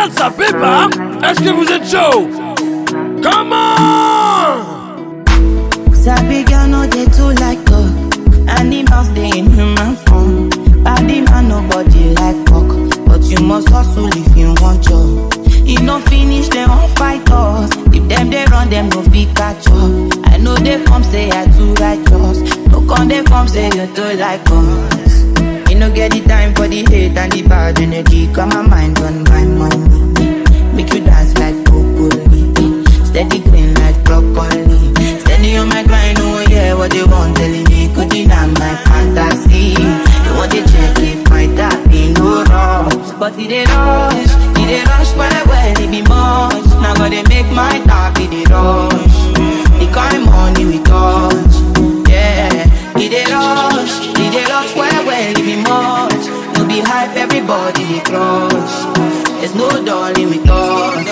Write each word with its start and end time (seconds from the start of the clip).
salsa 0.00 0.30
pépa. 0.30 0.88
Est-ce 1.28 1.40
que 1.40 1.50
vous 1.50 1.70
êtes 1.70 1.86
chaud? 1.90 2.28
Come 3.22 3.52
on! 3.52 5.24
Sabi 5.94 6.44
girl 6.44 6.68
no 6.68 6.86
dey 6.86 7.04
too 7.16 7.30
like 7.40 7.62
talk. 7.66 7.90
Animals 8.58 9.08
dey 9.14 9.30
in 9.38 9.50
human 9.50 9.96
form. 10.06 10.48
Body 10.82 11.20
man 11.20 11.48
nobody 11.48 12.14
like 12.14 12.44
talk, 12.46 12.68
but 13.06 13.22
you 13.24 13.38
must 13.44 13.68
hustle 13.68 14.08
if 14.08 14.36
you 14.36 14.54
want 14.62 14.82
job. 14.82 15.34
E 15.66 15.74
no 15.82 15.98
finish 16.08 16.48
dem 16.48 16.68
wan 16.70 16.88
fight 16.96 17.30
us. 17.30 17.70
If 17.92 18.08
dem 18.08 18.30
dey 18.30 18.44
run 18.50 18.70
dem 18.70 18.88
no 18.88 19.02
fit 19.12 19.28
catch 19.36 19.66
up. 19.68 20.26
I 20.32 20.38
know 20.38 20.56
dey 20.56 20.78
form 20.86 21.04
say 21.04 21.28
I 21.30 21.44
too 21.56 21.74
righteous. 21.74 22.56
No 22.68 22.80
come 22.88 23.08
dey 23.08 23.22
form 23.24 23.46
say 23.46 23.66
you 23.66 23.86
too 23.94 24.16
like 24.16 24.40
us. 24.50 24.89
You 25.80 25.88
no 25.88 25.94
get 25.94 26.12
the 26.12 26.20
time 26.28 26.52
for 26.54 26.68
the 26.68 26.84
hate 26.92 27.16
and 27.16 27.32
the 27.32 27.40
bad 27.40 27.80
energy. 27.80 28.26
Got 28.34 28.52
my 28.52 28.60
mind 28.60 28.98
on 29.00 29.24
my 29.24 29.44
money. 29.48 30.44
Make 30.76 30.92
you 30.92 31.00
dance 31.00 31.32
like 31.40 31.56
broccoli. 31.64 32.84
Steady 33.08 33.40
green 33.40 33.72
like 33.80 33.96
broccoli. 34.04 34.76
Steady 35.24 35.56
on 35.56 35.70
my 35.72 35.80
grind, 35.82 36.18
oh 36.20 36.44
yeah, 36.50 36.74
what 36.74 36.90
they 36.92 37.02
want 37.02 37.34
telling 37.34 37.64
me. 37.64 37.88
Could 37.96 38.12
you 38.12 38.28
not 38.28 38.52
my 38.60 38.76
fantasy. 38.92 39.72
They 39.72 40.32
want 40.36 40.52
to 40.52 40.60
check 40.68 41.00
if 41.00 41.24
my 41.32 41.48
tap 41.56 41.80
be 41.88 42.12
no 42.12 42.44
rush. 42.44 43.16
But 43.16 43.40
it 43.40 43.48
dey 43.48 43.64
rush, 43.64 44.36
it 44.60 44.66
dey 44.68 44.84
rush 44.84 45.16
well 45.16 45.44
well, 45.48 45.80
it 45.80 45.88
be 45.90 46.02
much. 46.04 46.68
Now 46.84 46.92
gotta 46.92 47.24
make 47.32 47.48
my 47.56 47.80
be 48.20 48.28
the 48.28 48.44
rush. 48.52 49.16
The 49.80 49.88
kind 49.96 50.28
everybody 57.16 57.84
dey 57.84 58.00
crush. 58.00 58.74
There's 59.40 59.54
no 59.54 59.68
darling 59.84 60.28
with 60.30 60.48
us. 60.48 61.06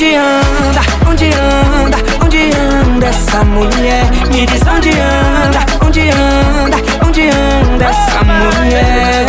Onde 0.00 0.16
anda, 0.16 0.80
onde 1.10 1.30
anda, 1.34 1.98
onde 2.24 2.50
anda 2.56 3.06
essa 3.06 3.44
mulher. 3.44 4.04
Me 4.30 4.46
diz 4.46 4.62
onde 4.62 4.90
anda, 4.98 5.60
onde 5.84 6.10
anda, 6.10 6.78
onde 7.06 7.30
anda 7.30 7.84
essa 7.84 8.24
mulher. 8.24 9.26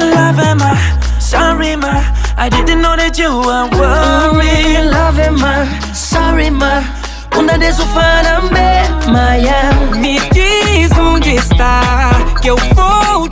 Love 0.00 0.42
am 0.42 0.62
I, 0.62 1.20
sorry 1.20 1.76
ma. 1.76 2.02
I 2.36 2.48
didn't 2.48 2.82
know 2.82 2.96
that 2.96 3.18
you 3.18 3.30
were 3.30 3.68
worried. 3.78 4.90
Love 4.90 5.20
am 5.20 5.44
I, 5.44 5.68
sorry 5.94 6.50
ma. 6.50 6.82
Una 7.38 7.56
de 7.56 7.72
su 7.72 7.84
farambe, 7.94 8.82
Maya 9.06 9.70
Me 10.00 10.18
diz 10.32 10.90
onde 10.98 11.36
está, 11.36 11.82
que 12.42 12.50
eu 12.50 12.56
vou 12.74 13.28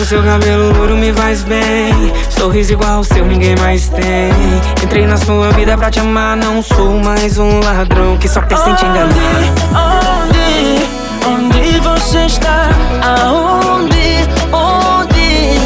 O 0.00 0.04
seu 0.04 0.22
cabelo 0.22 0.72
louro 0.72 0.96
me 0.96 1.12
faz 1.12 1.42
bem. 1.44 1.92
Sorriso 2.30 2.72
igual 2.72 2.94
ao 2.98 3.04
seu, 3.04 3.24
ninguém 3.26 3.54
mais 3.56 3.90
tem. 3.90 4.32
Entrei 4.82 5.06
na 5.06 5.18
sua 5.18 5.50
vida 5.52 5.76
pra 5.76 5.90
te 5.90 6.00
amar. 6.00 6.36
Não 6.38 6.62
sou 6.62 6.98
mais 6.98 7.36
um 7.38 7.60
ladrão 7.60 8.16
que 8.16 8.26
só 8.26 8.40
pensa 8.40 8.70
em 8.70 8.74
te 8.76 8.86
enganar. 8.86 9.12
Onde, 10.24 10.88
onde 11.28 11.80
você 11.80 12.24
está? 12.24 12.70
Aonde, 13.02 14.26
onde, 14.52 15.58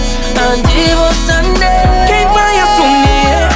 onde 0.53 0.95
você 0.97 1.33
anda? 1.33 2.07
Quem 2.07 2.27
vai 2.35 2.59
assumir? 2.61 3.49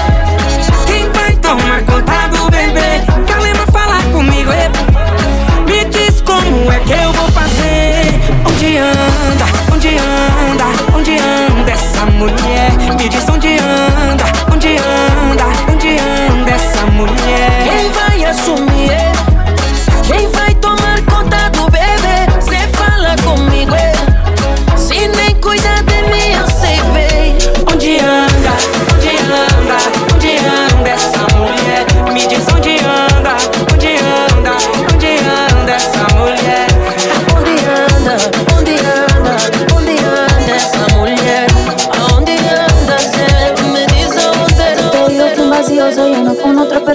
Quem 0.87 1.11
vai 1.11 1.35
tomar 1.37 1.83
conta 1.83 2.29
do 2.29 2.51
bebê? 2.51 3.03
Calema, 3.27 3.67
fala 3.73 4.01
comigo. 4.13 4.53
é. 4.53 4.71
Me 5.67 5.85
diz 5.87 6.21
como 6.23 6.73
é 6.73 6.79
que 6.81 6.93
eu 6.93 7.13
vou 7.13 7.29
fazer. 7.33 8.21
Onde 8.49 8.77
anda? 8.79 9.45
Onde 9.75 9.89
anda? 9.89 10.58
Onde 10.99 11.13
anda 11.13 11.71
essa 11.71 12.07
mulher? 12.07 12.73
Me 12.99 13.09
diz 13.09 13.29
onde 13.29 13.57
anda? 13.61 14.25
Onde 14.53 14.77
anda? 14.79 15.73
Onde 15.73 15.91
anda 15.91 16.51
essa 16.51 16.87
mulher? 16.87 17.63
Quem 17.63 17.91
vai 17.93 18.25
assumir? 18.25 18.68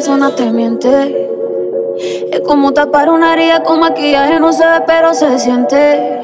Persona 0.03 0.35
te 0.35 0.51
miente. 0.51 1.29
Es 2.29 2.41
como 2.41 2.73
tapar 2.73 3.09
una 3.09 3.31
herida 3.31 3.63
con 3.63 3.79
maquillaje, 3.79 4.37
no 4.37 4.51
se 4.51 4.65
ve, 4.65 4.81
pero 4.85 5.13
se 5.13 5.39
siente. 5.39 6.19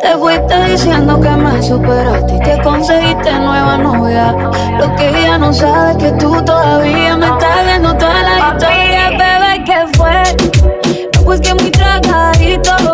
Te 0.00 0.08
fuiste 0.16 0.64
diciendo 0.70 1.20
que 1.20 1.28
me 1.28 1.62
superaste 1.62 2.36
y 2.36 2.40
que 2.40 2.62
conseguiste 2.62 3.32
nueva 3.38 3.76
novia. 3.76 4.34
Lo 4.78 4.96
que 4.96 5.10
ella 5.10 5.36
no 5.36 5.52
sabe 5.52 5.90
es 5.90 5.96
que 5.98 6.12
tú 6.12 6.42
todavía 6.42 7.18
me 7.18 7.26
estás 7.26 7.66
viendo 7.66 7.94
toda 7.98 8.22
la 8.22 8.38
historia, 8.54 9.10
bebé, 9.10 9.64
¿qué 9.66 9.98
fue? 9.98 11.22
Pues 11.22 11.40
que 11.42 11.52
muy 11.52 11.70
tragadito. 11.70 12.93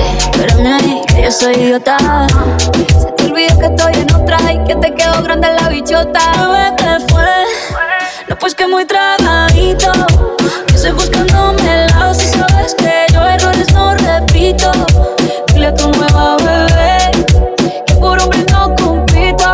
Que 1.31 1.37
soy 1.37 1.53
idiota. 1.53 1.97
Se 2.99 3.09
te 3.13 3.23
olvidó 3.23 3.57
que 3.57 3.65
estoy 3.67 3.93
en 3.93 4.13
otra 4.13 4.37
y 4.51 4.61
que 4.65 4.75
te 4.75 4.93
quedó 4.93 5.23
grande 5.23 5.47
la 5.61 5.69
bichota. 5.69 6.19
¿qué 6.77 6.99
fue? 7.07 7.23
No, 8.27 8.35
pues 8.37 8.53
que 8.53 8.67
muy 8.67 8.83
tragadito. 8.83 9.93
Que 10.67 10.75
estoy 10.75 10.91
buscándome 10.91 11.85
el 11.85 11.87
lado 11.91 12.13
si 12.13 12.27
sabes 12.27 12.75
que 12.75 13.05
yo 13.13 13.25
errores 13.25 13.71
no 13.71 13.95
repito. 13.95 14.73
Dile 15.53 15.67
a 15.67 15.73
tu 15.73 15.89
nueva 15.93 16.35
bebé 16.35 17.11
que 17.85 17.93
por 17.93 18.21
hombre 18.21 18.45
no 18.51 18.75
compito. 18.75 19.51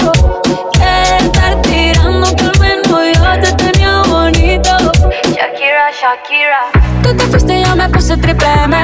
Que 0.73 1.17
estar 1.25 1.61
tirando 1.61 2.35
que 2.35 2.43
al 2.43 2.59
menos 2.59 3.17
yo 3.19 3.39
te 3.39 3.51
tenía 3.53 4.01
bonito. 4.07 4.77
Shakira, 5.25 5.91
Shakira. 5.91 6.71
Tú 7.03 7.13
te 7.15 7.23
fuiste 7.25 7.59
y 7.59 7.63
yo 7.63 7.75
me 7.75 7.87
puse 7.89 8.17
triple 8.17 8.47
M. 8.63 8.83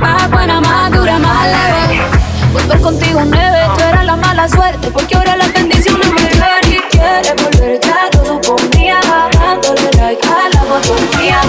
Más 0.00 0.30
buena, 0.30 0.60
más 0.60 0.92
dura, 0.92 1.18
más 1.18 1.46
leve. 1.46 2.15
Volver 2.56 2.80
contigo 2.80 3.20
nueve, 3.22 3.58
tú 3.76 3.84
eras 3.84 4.06
la 4.06 4.16
mala 4.16 4.48
suerte. 4.48 4.90
Porque 4.90 5.14
ahora 5.14 5.36
las 5.36 5.52
bendiciones 5.52 6.10
me 6.10 6.22
ven 6.22 6.72
y 6.72 6.78
quieres 6.90 7.34
volver 7.36 7.78
ya 7.80 8.08
lo 8.16 8.24
suponía. 8.24 8.98
Dándole 9.32 9.90
like 9.98 10.26
a 10.26 10.48
la 10.54 10.62
foto 10.62 10.94
mía. 11.18 11.40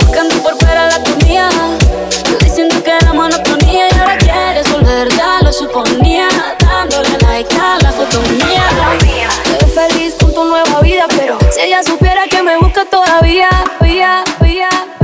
Buscando 0.00 0.34
por 0.42 0.56
fuera 0.58 0.88
la 0.88 0.98
comida. 1.02 1.50
Diciendo 2.40 2.82
que 2.82 2.90
era 2.90 3.12
monotonía 3.12 3.86
y 3.90 3.98
ahora 3.98 4.16
quieres 4.16 4.72
volver, 4.72 5.08
ya 5.14 5.40
lo 5.42 5.52
suponía. 5.52 6.28
Dándole 6.58 7.18
like 7.20 7.54
a 7.60 7.78
la 7.82 7.92
foto 7.92 8.22
mía. 8.22 8.64
Ves 9.60 9.74
feliz 9.74 10.14
con 10.18 10.32
tu 10.32 10.42
nueva 10.44 10.80
vida, 10.80 11.04
pero 11.18 11.38
si 11.50 11.60
ella 11.60 11.82
supiera 11.82 12.26
que 12.30 12.42
me 12.42 12.56
busca 12.56 12.86
todavía, 12.86 13.50
vía, 13.80 14.24
vía, 14.40 14.68
vía, 14.70 14.70
vía, 15.00 15.03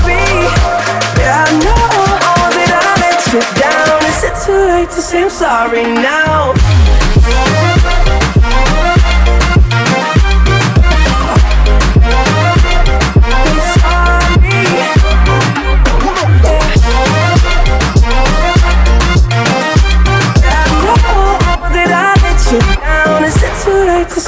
To 4.91 5.01
say 5.01 5.23
I'm 5.23 5.29
sorry 5.29 5.83
now? 5.83 6.53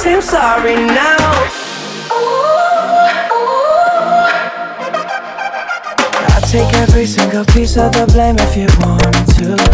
I'm 0.06 0.20
sorry 0.22 0.76
now. 0.76 1.16
I'll 6.28 6.40
take 6.42 6.72
every 6.74 7.06
single 7.06 7.44
piece 7.46 7.76
of 7.76 7.92
the 7.92 8.06
blame 8.12 8.36
if 8.38 8.56
you 8.56 8.68
want 8.80 9.28
to. 9.36 9.73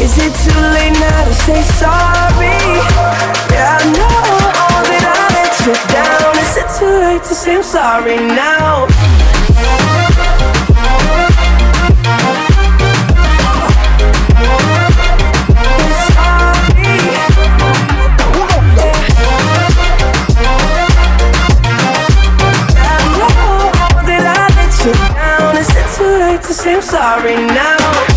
is 0.00 0.18
it 0.18 0.32
too 0.44 0.60
late 0.74 0.92
now 0.98 1.24
to 1.24 1.34
say 1.34 1.62
sorry? 1.80 2.58
Yeah, 3.52 3.78
I 3.78 3.84
know 3.96 4.20
that 4.90 5.04
I 5.06 5.24
let 5.36 5.54
you 5.64 5.74
down. 5.92 6.32
Is 6.44 6.56
it 6.56 6.68
too 6.78 6.94
late 7.04 7.22
to 7.24 7.34
say 7.34 7.56
I'm 7.56 7.62
sorry 7.62 8.16
now? 8.16 8.86
to 26.46 26.54
say 26.54 26.74
I'm 26.74 26.82
sorry 26.82 27.34
now. 27.34 28.15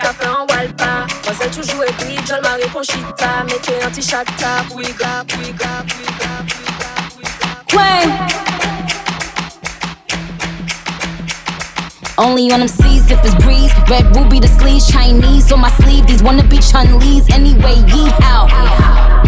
Ça 0.00 0.06
café 0.06 0.28
en 0.28 0.46
walpa 0.46 1.06
Conchita 2.72 3.44
Mettez 3.44 3.82
anti-chata, 3.84 4.64
pouiga, 4.68 5.24
pouiga, 5.26 5.84
pouiga, 5.88 6.30
pouiga, 6.46 6.90
pouiga 7.14 7.74
Way. 7.74 8.04
Only 12.18 12.52
on 12.52 12.60
them 12.60 12.68
seas 12.68 13.10
if 13.10 13.24
it's 13.24 13.34
breeze. 13.44 13.72
Red 13.88 14.14
ruby 14.14 14.40
the 14.40 14.48
sleeves, 14.48 14.90
Chinese 14.90 15.50
on 15.52 15.60
my 15.60 15.70
sleeve. 15.70 16.06
These 16.06 16.22
wanna 16.22 16.44
be 16.44 16.58
Chun-Li's 16.58 17.28
anyway. 17.30 17.76
Yee 17.88 18.10
how? 18.20 19.27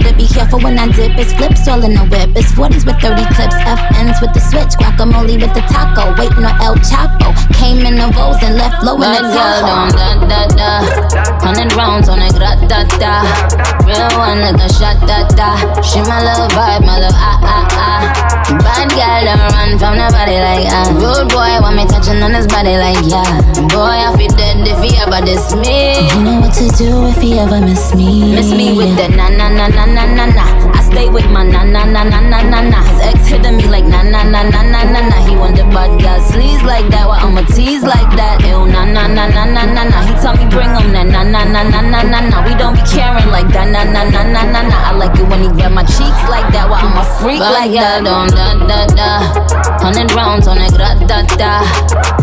Gotta 0.00 0.16
be 0.16 0.26
careful 0.26 0.60
when 0.60 0.78
I 0.78 0.88
dip. 0.88 1.12
It's 1.20 1.32
flips 1.34 1.68
all 1.68 1.84
in 1.84 1.92
the 1.92 2.04
whip. 2.08 2.32
It's 2.32 2.52
40s 2.56 2.88
with 2.88 2.96
30 3.04 3.20
clips. 3.36 3.56
FNs 3.68 4.20
with 4.24 4.32
the 4.32 4.40
switch. 4.40 4.72
Guacamole 4.80 5.36
with 5.36 5.52
the 5.52 5.60
taco. 5.68 6.16
Waiting 6.16 6.44
on 6.44 6.56
El 6.64 6.76
Chapo. 6.80 7.36
Came 7.52 7.84
in 7.84 7.96
the 8.00 8.08
rolls 8.16 8.40
and 8.42 8.56
left 8.56 8.82
low 8.82 8.96
in 8.96 9.12
the 9.12 9.20
Tahoe. 9.28 9.92
da 9.92 10.08
da 10.24 10.40
da. 10.56 10.70
Hundred 11.44 11.72
rounds 11.76 12.08
on 12.08 12.18
a 12.20 12.30
grat 12.32 12.56
da 12.68 12.84
da. 12.96 13.28
Real 13.84 14.08
one 14.16 14.40
like 14.40 14.56
a 14.56 14.68
shot 14.72 14.96
da 15.04 15.28
da. 15.36 15.82
She 15.82 16.00
my 16.00 16.24
love 16.24 16.50
vibe, 16.52 16.80
my 16.86 16.98
love. 16.98 17.12
ah 17.14 17.38
ah 17.44 17.68
ah. 17.76 18.39
Bad 18.58 18.90
girl 18.90 19.22
don't 19.24 19.52
run 19.54 19.70
from 19.78 19.94
nobody 19.96 20.36
like 20.42 20.66
ah. 20.74 20.90
Rude 20.98 21.28
boy 21.30 21.60
want 21.62 21.76
me 21.76 21.84
touching 21.86 22.22
on 22.22 22.34
his 22.34 22.46
body 22.46 22.76
like 22.76 22.98
yeah. 23.06 23.40
Boy 23.70 23.96
I 24.02 24.10
feel 24.18 24.32
dead 24.34 24.66
if 24.66 24.82
he 24.82 24.96
ever 24.98 25.24
diss 25.24 25.54
me. 25.54 25.94
You 26.10 26.22
know 26.24 26.40
what 26.40 26.52
to 26.58 26.66
do 26.76 27.06
if 27.06 27.18
he 27.22 27.38
ever 27.38 27.60
miss 27.60 27.94
me. 27.94 28.34
Miss 28.34 28.50
me 28.50 28.76
with 28.76 28.96
the 28.96 29.08
na 29.14 29.28
na 29.28 29.48
na 29.48 29.68
na 29.68 29.84
na 29.86 30.04
na 30.06 30.26
na. 30.26 30.59
Stay 30.90 31.08
with 31.08 31.30
my 31.30 31.46
na 31.46 31.62
na 31.62 31.86
na 31.86 32.02
na 32.02 32.18
na 32.18 32.42
na 32.42 32.60
na. 32.66 32.82
His 32.82 33.00
ex 33.14 33.26
hitting 33.30 33.56
me 33.56 33.66
like 33.70 33.86
na 33.86 34.02
na 34.02 34.26
na 34.26 34.42
na 34.42 34.60
na 34.66 34.82
na 34.82 35.00
na. 35.06 35.16
He 35.22 35.38
the 35.54 35.62
bad 35.70 35.94
girl 36.02 36.18
sleaze 36.18 36.62
like 36.66 36.90
that. 36.90 37.06
Why 37.06 37.22
I'ma 37.22 37.46
tease 37.46 37.86
like 37.86 38.10
that? 38.18 38.42
Ew 38.42 38.66
na 38.66 38.82
na 38.84 39.06
na 39.06 39.30
na 39.30 39.44
na 39.46 39.62
na 39.70 39.82
na. 39.86 39.98
He 40.02 40.12
tell 40.18 40.34
me 40.34 40.50
bring 40.50 40.74
him 40.74 40.90
that 40.90 41.06
na 41.06 41.22
na 41.22 41.46
na 41.46 41.62
na 41.62 41.80
na 41.80 42.02
na 42.02 42.18
na. 42.26 42.36
We 42.42 42.58
don't 42.58 42.74
be 42.74 42.82
caring 42.90 43.30
like 43.30 43.46
that 43.54 43.70
na 43.70 43.86
na 43.86 44.02
na 44.02 44.22
na 44.34 44.42
na 44.50 44.60
na. 44.66 44.76
I 44.88 44.90
like 44.98 45.14
it 45.14 45.30
when 45.30 45.46
he 45.46 45.48
grab 45.54 45.70
my 45.78 45.86
cheeks 45.86 46.22
like 46.26 46.50
that. 46.58 46.66
Why 46.66 46.82
I'm 46.82 46.98
a 46.98 47.04
freak 47.22 47.38
like 47.38 47.70
that? 47.78 48.02
Don't 48.02 48.34
da 48.34 48.58
da 48.66 48.80
da. 48.90 49.10
Hundred 49.78 50.10
rounds 50.18 50.50
on 50.50 50.58
a 50.58 50.66
grat 50.74 50.98
da 51.06 51.22
da. 51.38 51.62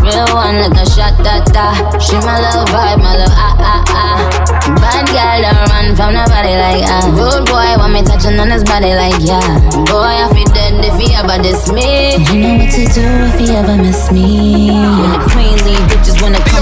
Real 0.04 0.28
one 0.36 0.60
like 0.60 0.76
a 0.76 0.84
shot 0.84 1.16
da 1.24 1.40
da. 1.56 1.72
She 1.96 2.20
my 2.20 2.36
little 2.36 2.68
vibe, 2.68 3.00
my 3.00 3.16
little 3.16 3.32
run 5.88 5.96
from 5.96 6.14
nobody 6.14 6.54
like 6.56 6.84
ah. 6.86 7.08
Rude 7.12 7.46
boy 7.46 7.76
want 7.78 7.92
me 7.92 8.02
touching 8.02 8.38
on 8.38 8.50
his 8.50 8.64
body 8.64 8.94
like 8.94 9.14
yeah. 9.20 9.40
Boy 9.86 10.16
I 10.20 10.28
feel 10.32 10.44
dead 10.52 10.84
if 10.84 10.98
he 11.00 11.14
ever 11.14 11.40
diss 11.42 11.70
me. 11.70 12.16
You 12.28 12.40
know 12.40 12.54
what 12.58 12.70
to 12.72 12.84
do 12.92 13.06
if 13.28 13.38
he 13.38 13.54
ever 13.54 13.76
miss 13.76 14.10
me. 14.12 14.70
When 14.72 15.12
the 15.12 15.20
queen 15.30 15.56
leave, 15.64 15.84
bitches 15.88 16.20
wanna 16.20 16.40
come 16.40 16.48
out 16.48 16.48
like 16.48 16.56
a 16.56 16.57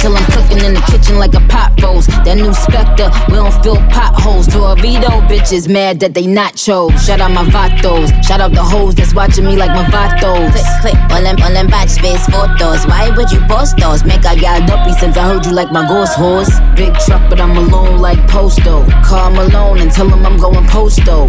Until 0.00 0.16
I'm 0.16 0.32
cooking 0.32 0.64
in 0.64 0.72
the 0.72 0.80
kitchen 0.88 1.18
like 1.18 1.34
a 1.34 1.44
pot 1.52 1.76
roast. 1.82 2.08
That 2.24 2.40
new 2.40 2.54
Spectre, 2.56 3.12
we 3.28 3.36
don't 3.36 3.52
fill 3.60 3.76
potholes. 3.92 4.48
Dorito 4.48 5.12
bitches 5.28 5.68
mad 5.68 6.00
that 6.00 6.14
they 6.14 6.24
nachos. 6.24 6.96
Shout 7.04 7.20
out 7.20 7.32
my 7.32 7.44
vatos. 7.44 8.08
Shout 8.24 8.40
out 8.40 8.52
the 8.56 8.64
hoes 8.64 8.94
that's 8.94 9.12
watching 9.12 9.44
me 9.44 9.56
like 9.60 9.68
my 9.76 9.84
vatos. 9.92 10.56
Click, 10.80 10.96
click, 10.96 10.96
all 11.12 11.20
them, 11.20 11.36
all 11.44 11.52
them 11.52 11.66
batch 11.66 12.00
face 12.00 12.24
photos. 12.32 12.88
Why 12.88 13.12
would 13.12 13.30
you 13.30 13.44
post 13.44 13.76
those? 13.76 14.02
Make 14.02 14.24
I 14.24 14.40
got 14.40 14.66
dumpy 14.66 14.96
since 14.96 15.18
I 15.18 15.28
heard 15.28 15.44
you 15.44 15.52
like 15.52 15.70
my 15.70 15.86
ghost 15.86 16.16
horse. 16.16 16.48
Big 16.80 16.96
truck, 17.04 17.20
but 17.28 17.38
I'm 17.38 17.52
alone 17.52 18.00
like 18.00 18.24
Posto. 18.26 18.88
Call 19.04 19.36
Malone 19.36 19.84
and 19.84 19.92
tell 19.92 20.08
him 20.08 20.24
I'm 20.24 20.40
going 20.40 20.64
Posto. 20.72 21.28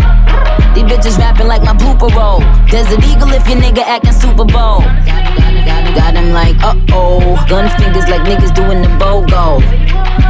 These 0.71 0.87
bitches 0.87 1.19
rapping 1.19 1.47
like 1.47 1.67
my 1.67 1.75
blooper 1.75 2.07
roll. 2.15 2.39
Desert 2.71 3.03
Eagle 3.03 3.35
if 3.35 3.43
your 3.51 3.59
nigga 3.59 3.83
acting 3.83 4.15
Super 4.15 4.47
Bowl. 4.47 4.79
Got 5.91 6.15
him 6.15 6.31
like, 6.31 6.55
uh 6.63 6.73
oh. 6.93 7.35
Gun 7.49 7.67
fingers 7.77 8.07
like 8.07 8.21
niggas 8.21 8.55
doing 8.61 8.81
the 8.81 8.89
BOGO. 8.99 9.59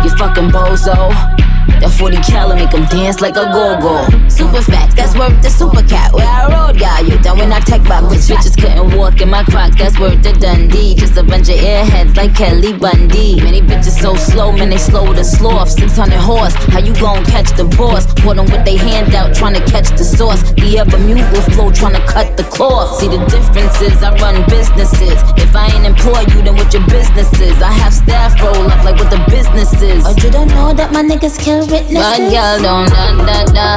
You 0.03 0.09
fucking 0.17 0.49
bozo. 0.49 1.50
That 1.79 1.91
40 1.97 2.17
cal 2.27 2.53
make 2.55 2.73
him 2.73 2.85
dance 2.85 3.21
like 3.21 3.35
a 3.37 3.45
go-go. 3.53 4.03
Super 4.27 4.61
facts, 4.61 4.95
that's 4.95 5.15
worth 5.17 5.41
the 5.41 5.49
super 5.49 5.83
cat. 5.87 6.13
Where 6.13 6.27
I 6.27 6.51
rode, 6.51 6.79
got 6.79 7.07
you 7.07 7.17
down 7.19 7.37
when 7.37 7.51
I 7.51 7.59
tech 7.59 7.83
back. 7.83 8.03
Which 8.09 8.27
bitches 8.27 8.59
couldn't 8.59 8.97
walk 8.97 9.21
in 9.21 9.29
my 9.29 9.43
crocs, 9.43 9.77
that's 9.77 9.99
worth 9.99 10.21
the 10.23 10.33
Dundee. 10.33 10.95
Just 10.95 11.17
a 11.17 11.23
bunch 11.23 11.49
of 11.49 11.55
airheads 11.55 12.15
like 12.17 12.35
Kelly 12.35 12.73
Bundy. 12.73 13.41
Many 13.41 13.61
bitches 13.61 13.99
so 14.01 14.15
slow, 14.15 14.51
man, 14.51 14.69
they 14.69 14.77
slow 14.77 15.13
to 15.13 15.23
sloth. 15.23 15.69
600 15.69 16.17
horse, 16.17 16.53
how 16.73 16.79
you 16.79 16.93
gon' 16.95 17.23
catch 17.25 17.55
the 17.55 17.65
boss? 17.77 18.05
Put 18.21 18.37
them 18.37 18.45
with 18.45 18.65
they 18.65 18.77
hand 18.77 19.15
out, 19.15 19.33
trying 19.33 19.53
to 19.53 19.63
catch 19.71 19.89
the 19.91 20.03
sauce. 20.03 20.41
The 20.53 20.79
ever 20.79 20.97
mute 20.99 21.21
flow, 21.53 21.71
trying 21.71 21.93
to 21.93 22.05
cut 22.05 22.37
the 22.37 22.43
cloth. 22.43 22.99
See 22.99 23.07
the 23.07 23.17
differences, 23.25 24.01
I 24.03 24.15
run 24.17 24.43
businesses. 24.49 25.19
If 25.37 25.55
I 25.55 25.67
ain't 25.73 25.85
employ 25.85 26.21
you, 26.33 26.41
then 26.41 26.55
what 26.55 26.73
your 26.73 26.85
business 26.87 27.31
is? 27.39 27.61
I 27.61 27.71
have 27.71 27.93
staff 27.93 28.39
roll 28.41 28.67
up 28.69 28.83
like 28.83 28.97
what 28.97 29.09
the 29.09 29.23
business 29.29 29.73
is. 29.81 30.05
Or 30.05 30.13
you 30.23 30.31
don't 30.31 30.49
know 30.49 30.73
that 30.73 30.91
my 30.91 31.03
niggas 31.03 31.39
kill 31.39 31.60
witnesses. 31.69 32.01
Bad 32.01 32.21
girl 32.31 32.57
don't 32.63 32.89
da 32.89 33.05
da 33.25 33.37
da. 33.53 33.67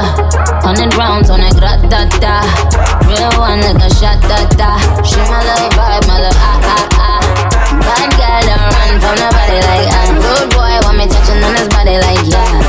Hundred 0.65 0.93
rounds 0.97 1.29
on 1.29 1.41
a 1.41 1.49
grat 1.53 1.81
da 1.89 2.05
da. 2.23 2.41
Real 3.05 3.29
one 3.37 3.61
like 3.61 3.77
a 3.83 3.89
shot 3.93 4.17
da 4.25 4.39
da. 4.57 4.79
She 5.03 5.19
my 5.29 5.39
little 5.45 5.69
vibe, 5.77 6.07
my 6.07 6.17
little 6.21 6.41
ah 6.41 6.73
ah 6.73 6.97
ah. 7.05 7.21
Bad 7.85 8.09
girl 8.17 8.41
don't 8.49 8.69
run 8.73 8.93
from 9.01 9.15
nobody 9.21 9.59
like 9.67 9.89
ah. 9.93 10.09
Rude 10.23 10.49
boy 10.55 10.73
want 10.85 10.97
me 10.97 11.05
touching 11.05 11.43
on 11.43 11.53
his 11.55 11.69
body 11.69 11.97
like 12.01 12.25
yeah. 12.25 12.64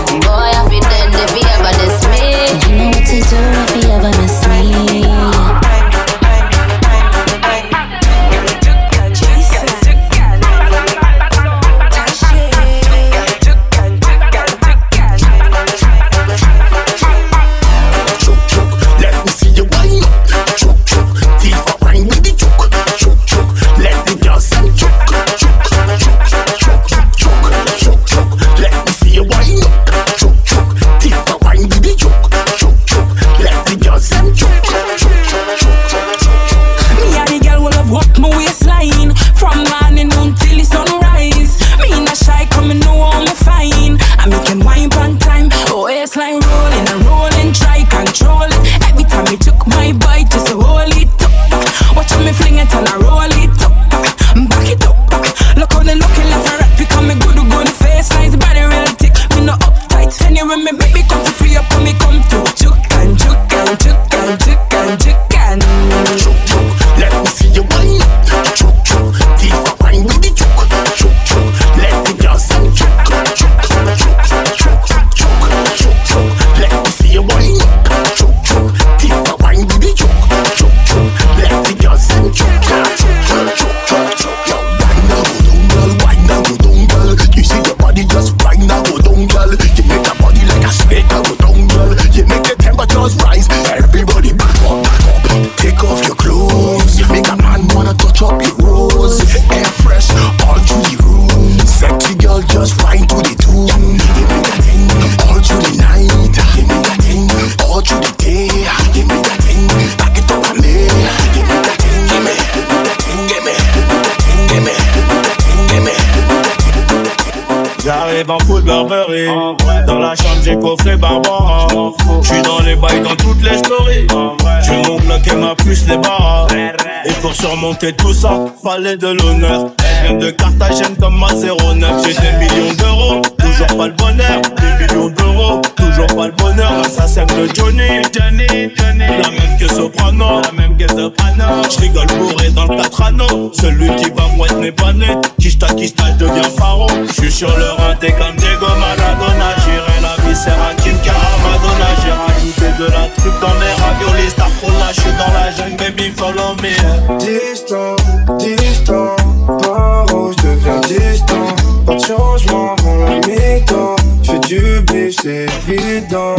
Tout 127.74 128.12
ça, 128.12 128.30
fallait 128.62 128.96
de 128.96 129.08
l'honneur. 129.08 129.70
Elle 130.04 130.18
vient 130.18 130.18
de 130.18 130.30
Carthagène 130.30 130.96
comme 131.00 131.18
ma 131.18 131.28
09. 131.28 132.06
J'ai 132.06 132.14
des 132.14 132.32
millions 132.38 132.72
d'euros, 132.74 133.22
toujours 133.38 133.76
pas 133.76 133.86
le 133.86 133.92
bonheur. 133.92 134.42
Des 134.56 134.86
millions 134.86 135.08
d'euros, 135.08 135.62
toujours 135.76 136.06
pas 136.06 136.26
le 136.26 136.32
bonheur. 136.32 136.72
L'assassin 136.82 137.24
de 137.24 137.48
Johnny, 137.54 138.02
Johnny, 138.12 138.70
Johnny. 138.76 139.06
La 139.22 139.30
même 139.30 139.58
que 139.58 139.68
Soprano, 139.68 140.42
la 140.42 140.52
même 140.52 140.76
que 140.76 140.88
Soprano. 140.88 141.62
J'rigole 141.70 142.06
bourré 142.18 142.50
dans 142.50 142.66
le 142.66 142.76
4 142.76 143.02
anneaux. 143.02 143.50
Celui 143.52 143.88
qui 143.96 144.10
va 144.10 144.28
mouette 144.36 144.56
n'est 144.58 144.72
pas 144.72 144.92
né. 144.92 145.08
Kishta, 145.40 145.68
kishta, 145.74 146.04
je 146.12 146.24
deviens 146.24 146.50
pharaon. 146.56 146.86
J'suis 147.12 147.32
sur 147.32 147.56
le 147.56 147.70
rinté 147.70 148.12
comme 148.12 148.36
Diego 148.36 148.66
Maradona. 148.78 149.54
J'irai 149.64 150.00
la 150.02 150.28
viscère 150.28 150.58
à 150.70 150.74
Kim 150.82 150.94
Madonna. 150.94 151.86
Rajouté 151.96 152.35
de 152.78 152.84
la 152.84 153.08
truffe 153.16 153.40
dans 153.40 153.54
mes 153.54 153.72
raviolis. 153.82 154.30
Starfall, 154.30 154.70
j'suis 154.92 155.10
dans 155.18 155.32
la 155.32 155.50
jungle, 155.50 155.76
baby, 155.76 156.10
follow 156.10 156.54
me. 156.62 156.74
Distant, 157.18 157.96
distant, 158.38 159.16
paro, 159.62 160.32
je 160.32 160.42
deviens 160.42 160.80
distant. 160.80 161.54
Pas 161.86 161.94
de 161.94 162.00
changement 162.00 162.74
avant 162.78 162.96
la 162.96 163.16
mi-temps. 163.26 163.96
J'fais 164.22 164.38
du 164.40 164.80
bif, 164.82 165.16
c'est 165.22 165.46
évident. 165.68 166.34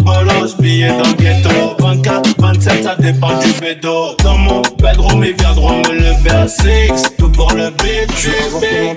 Bolos, 0.00 0.56
billets 0.58 0.88
dans 0.88 1.08
le 1.08 1.14
ghetto 1.14 1.50
24, 1.78 2.27
27, 2.68 2.84
ça 2.84 2.96
dépend 2.98 3.38
du 3.38 3.52
bédo. 3.60 4.16
Dans 4.22 4.38
mon 4.38 4.62
bedroom, 4.80 5.24
ils 5.24 5.34
viendront 5.34 5.78
me 5.78 5.92
lever 5.92 6.30
à 6.30 6.46
6 6.46 7.16
Tout 7.18 7.30
pour 7.30 7.52
le 7.52 7.70
beat, 7.70 8.10
Je 8.16 8.58
vais 8.60 8.82
mon 8.82 8.94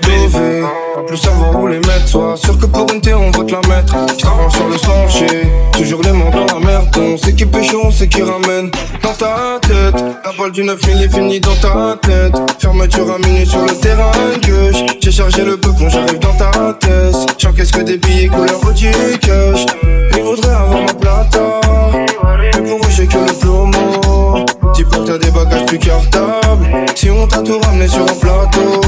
plus 1.06 1.16
savoir 1.16 1.58
où 1.60 1.66
les 1.66 1.78
mettre 1.78 2.06
Sois 2.06 2.36
sûr 2.36 2.58
que 2.58 2.66
pour 2.66 2.90
une 2.92 3.00
thé 3.00 3.14
on 3.14 3.30
va 3.30 3.44
te 3.44 3.52
la 3.52 3.60
mettre. 3.68 3.96
J't'avance 4.18 4.54
sur 4.54 4.68
le 4.68 4.76
sentier 4.78 5.42
Toujours 5.72 6.02
les 6.02 6.12
mains 6.12 6.30
dans 6.30 6.46
la 6.46 6.64
merde. 6.64 6.88
On 6.98 7.16
sait 7.16 7.34
qui 7.34 7.46
pêche, 7.46 7.74
on 7.74 7.90
sait 7.90 8.08
qui 8.08 8.22
ramène. 8.22 8.70
Dans 9.02 9.14
ta 9.14 9.58
tête 9.62 10.02
La 10.24 10.32
balle 10.38 10.52
du 10.52 10.62
9000 10.62 11.02
est 11.02 11.14
finie 11.14 11.40
dans 11.40 11.54
ta 11.56 11.96
tête. 12.02 12.34
Fermeture 12.58 13.10
à 13.10 13.18
minuit 13.18 13.46
sur 13.46 13.62
le 13.62 13.74
terrain 13.80 14.12
gauche. 14.46 14.82
J'ai 15.00 15.10
chargé 15.10 15.44
le 15.44 15.56
peu 15.56 15.70
quand 15.78 15.88
j'arrive 15.88 16.18
dans 16.18 16.34
ta 16.34 16.50
tête. 16.74 17.16
J'encaisse 17.38 17.70
que 17.70 17.80
des 17.80 17.98
billets 17.98 18.28
couleur 18.28 18.60
du 18.74 18.90
cash 19.20 19.66
Ils 20.16 20.22
voudraient 20.22 20.54
avoir 20.54 20.82
ma 20.82 20.94
plata 20.94 21.60
Eux 22.66 22.90
j'ai 22.90 23.06
que 23.06 23.18
le 23.18 23.32
plomo 23.40 24.46
Dis 24.74 24.84
pas 24.84 24.98
que 24.98 25.06
t'as 25.06 25.18
des 25.18 25.30
bagages 25.30 25.66
plus 25.66 25.78
cartables. 25.78 26.66
Si 26.94 27.10
on 27.10 27.26
t'a 27.26 27.42
tout 27.42 27.58
ramené 27.58 27.88
sur 27.88 28.02
un 28.02 28.16
plateau. 28.20 28.80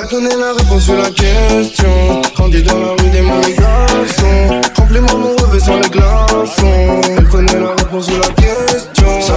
Elle 0.00 0.08
connaît 0.08 0.36
la 0.36 0.52
réponse 0.56 0.82
sur 0.82 0.96
la 0.96 1.10
question. 1.10 2.22
Grandi 2.34 2.62
dans 2.62 2.78
la 2.78 2.92
rue 2.92 3.10
des 3.10 3.20
mauvais 3.20 3.54
garçons. 3.54 4.60
Remplis-moi 4.76 5.14
mon 5.14 5.36
rêve 5.36 5.60
sans 5.60 5.76
les 5.76 5.88
glaçons. 5.88 7.00
Elle 7.18 7.28
connaît 7.28 7.60
la 7.60 7.70
réponse 7.70 8.06
sur 8.06 8.18
la 8.18 8.28
question. 8.28 9.20
Ça 9.20 9.34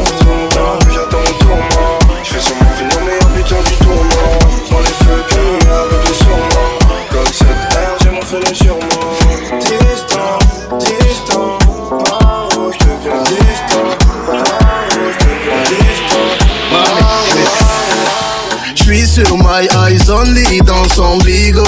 sur 19.62 19.80
my 19.80 19.88
eyes 19.88 20.10
only 20.10 20.60
dans 20.62 20.88
son 20.90 21.18
bigo 21.20 21.64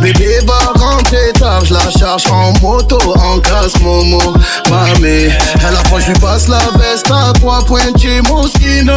Bébé 0.00 0.38
va 0.46 0.72
rentrer 0.80 1.32
tard, 1.38 1.64
j'la 1.64 1.80
charge 1.98 2.24
en 2.30 2.52
moto, 2.60 2.98
en 3.16 3.38
casque 3.40 3.80
Momo. 3.80 4.34
Mamé, 4.68 5.30
à 5.66 5.70
la 5.70 5.78
fois 5.88 6.00
j'lui 6.00 6.14
passe 6.14 6.48
la 6.48 6.58
veste 6.78 7.10
à 7.10 7.32
trois 7.32 7.64
points 7.64 7.92
chez 7.98 8.20
Moschino. 8.22 8.94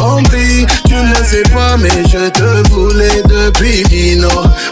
Hombre, 0.00 0.30
tu 0.86 0.94
ne 0.94 1.14
sais 1.24 1.42
pas 1.52 1.76
mais 1.76 1.88
je 2.08 2.28
te 2.28 2.68
voulais 2.70 3.22
depuis 3.24 3.82
Dino 3.84 4.28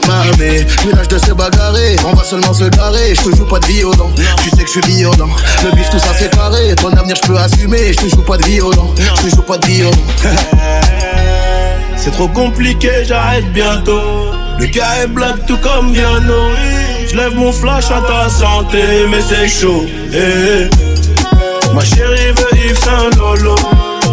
Mamé, 0.07 0.67
village 0.87 1.09
de 1.09 1.19
se 1.19 1.33
bagarrer, 1.33 1.97
on 2.07 2.15
va 2.15 2.25
seulement 2.25 2.55
se 2.55 2.65
garer. 2.65 3.15
J'te 3.15 3.37
joue 3.37 3.47
pas 3.47 3.59
de 3.59 3.67
violon, 3.67 4.11
tu 4.43 4.51
sais 4.51 4.65
que 4.65 4.69
j'suis 4.69 4.81
violent. 4.87 5.31
Le 5.65 5.75
bif 5.75 5.89
tout 5.91 5.99
ça 5.99 6.15
c'est 6.19 6.35
carré, 6.35 6.75
ton 6.77 6.93
avenir 6.93 7.17
j'peux 7.17 7.37
assumer. 7.37 7.93
J'te 7.93 8.09
joue 8.09 8.23
pas 8.23 8.37
de 8.37 8.45
violon, 8.45 8.95
j'te 8.97 9.31
joue 9.35 9.43
pas 9.43 9.59
de 9.59 9.67
violon 9.67 9.91
C'est 12.05 12.11
trop 12.11 12.29
compliqué, 12.29 12.91
j'arrête 13.07 13.51
bientôt. 13.53 14.31
Le 14.59 14.67
cas 14.67 15.03
est 15.03 15.07
black 15.07 15.47
tout 15.47 15.57
comme 15.57 15.91
Viano. 15.93 16.51
Je 17.11 17.17
lève 17.17 17.35
mon 17.35 17.51
flash 17.51 17.87
à 17.91 18.03
ta 18.03 18.29
santé, 18.29 19.07
mais 19.11 19.23
c'est 19.27 19.49
chaud. 19.49 19.87
eh. 20.13 20.69
Ma 21.75 21.83
chérie 21.83 22.33
veut 22.37 22.59
Yves 22.59 22.79
Saint 22.79 23.09
Lolo. 23.17 23.55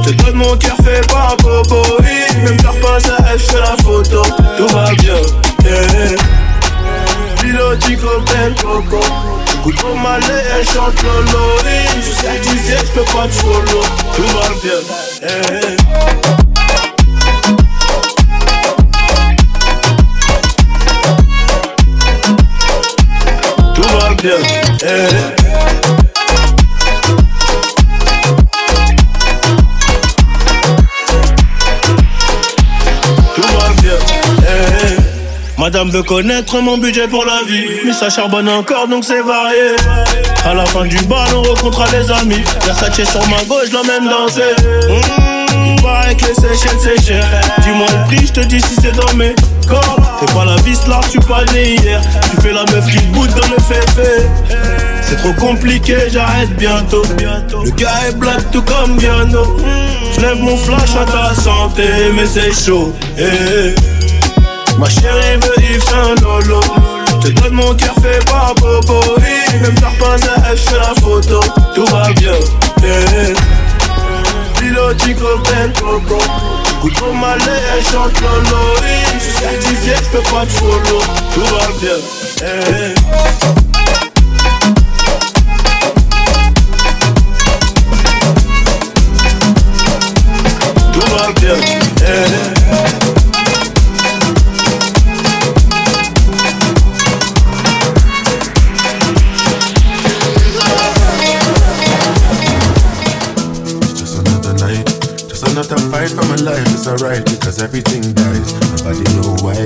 Je 0.07 0.13
donne 0.13 0.35
mon 0.35 0.55
cœur 0.55 0.77
fait 0.85 1.05
par 1.11 1.35
Bobo. 1.37 1.81
eh. 1.99 2.37
Même 2.45 2.57
t'as 2.57 2.71
pas 2.81 2.95
à 2.95 3.37
F, 3.37 3.51
je 3.51 3.57
la 3.57 3.75
photo. 3.83 4.21
Tout 4.57 4.67
va 4.67 4.85
bien. 4.93 5.15
eh. 5.65 6.15
Piloti 7.41 7.97
cocktail 7.97 8.55
coco. 8.63 9.01
Écoute 9.59 9.83
au 9.83 9.95
malais, 9.95 10.43
elle 10.57 10.65
chante 10.65 11.03
Lolo. 11.03 11.45
eh. 11.65 11.97
Je 11.97 12.01
suis 12.05 12.15
certifié, 12.15 12.75
je 12.85 12.91
peux 12.99 13.05
pas 13.11 13.27
te 13.27 13.33
follow. 13.33 13.83
Tout 14.15 14.27
va 14.33 14.47
bien. 14.63 14.79
Madame 35.57 35.91
veut 35.91 36.01
connaître 36.01 36.59
mon 36.61 36.79
budget 36.79 37.07
pour 37.07 37.23
la 37.25 37.43
vie. 37.47 37.63
Mais 37.85 37.93
ça 37.93 38.09
charbonne 38.09 38.49
encore 38.49 38.87
donc 38.87 39.05
c'est 39.05 39.21
varié. 39.21 39.75
À 40.43 40.55
la 40.55 40.65
fin 40.65 40.85
du 40.85 40.97
bal, 41.05 41.27
on 41.35 41.43
rencontrera 41.43 41.85
les 41.91 42.11
amis. 42.11 42.43
Versace 42.65 43.07
sur 43.07 43.27
ma 43.29 43.43
gauche, 43.43 43.71
l'emmène 43.71 44.09
danser. 44.09 44.41
Mmh, 44.89 45.81
paraît 45.83 46.15
que 46.15 46.25
les 46.25 46.33
Seychelles 46.33 46.79
c'est 46.79 47.05
cher. 47.05 47.23
Dis-moi 47.59 47.85
le 47.87 48.07
prix, 48.07 48.25
je 48.25 48.33
te 48.33 48.39
dis 48.47 48.59
si 48.59 48.75
c'est 48.81 48.95
dans 48.95 49.13
mes 49.13 49.35
corps. 49.67 50.10
Fais 50.21 50.33
pas 50.35 50.45
la 50.45 50.55
vis 50.57 50.87
là, 50.87 50.99
tu 51.11 51.19
pas 51.19 51.43
né 51.51 51.75
hier. 51.81 51.99
Tu 52.29 52.41
fais 52.41 52.53
la 52.53 52.63
meuf 52.65 52.85
qui 52.85 52.97
te 52.97 53.17
dans 53.39 53.47
le 53.47 53.59
féfé. 53.59 54.27
C'est 55.01 55.15
trop 55.17 55.33
compliqué, 55.33 55.95
j'arrête 56.11 56.55
bientôt. 56.57 57.01
Le 57.63 57.71
gars 57.71 57.89
est 58.07 58.15
black 58.17 58.51
tout 58.51 58.61
comme 58.61 58.97
Viano. 58.99 59.57
Je 60.15 60.21
lève 60.21 60.37
mon 60.39 60.55
flash 60.57 60.95
à 60.95 61.05
ta 61.11 61.33
santé, 61.33 61.83
mais 62.15 62.27
c'est 62.27 62.53
chaud. 62.53 62.93
eh, 63.17 63.23
eh. 63.23 64.79
Ma 64.79 64.87
chérie 64.87 65.37
veut 65.41 65.63
Yves 65.73 65.83
Saint 65.83 66.15
Lolo. 66.21 66.61
Je 67.23 67.29
te 67.29 67.41
donne 67.41 67.53
mon 67.53 67.73
cœur 67.73 67.95
fait 68.01 68.23
par 68.29 68.53
Bobo. 68.55 68.99
eh. 69.17 69.57
Même 69.59 69.75
t'as 69.75 70.05
pas 70.05 70.13
à 70.47 70.55
je 70.55 70.61
fais 70.61 70.77
la 70.77 70.93
photo. 71.01 71.39
Tout 71.73 71.85
va 71.85 72.03
bien. 72.13 72.33
eh. 72.83 73.33
Cocktail 75.15 75.73
coco. 75.73 76.17
Écoute 76.83 76.99
au 77.03 77.13
malais, 77.13 77.61
elle 77.77 77.85
chante 77.85 78.11
eh. 78.19 78.81
Je 79.13 79.19
suis 79.19 79.33
certifié, 79.33 79.93
je 80.03 80.17
peux 80.17 80.23
pas 80.31 80.43
te 80.47 80.51
follow. 80.53 80.99
Tout 81.31 81.41
va 81.41 81.67
bien. 81.79 81.97
eh. 82.41 84.00
Just 105.61 105.71
another 105.71 105.91
fight 105.91 106.09
for 106.09 106.25
my 106.27 106.35
life. 106.37 106.65
It's 106.73 106.87
alright 106.87 107.23
because 107.23 107.61
everything 107.61 108.01
dies. 108.13 108.53
Nobody 108.81 109.03
know 109.15 109.35
why. 109.41 109.61